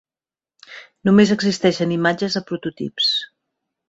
Només 1.09 1.33
existeixen 1.35 1.93
imatges 1.97 2.39
de 2.39 2.43
prototips. 2.53 3.11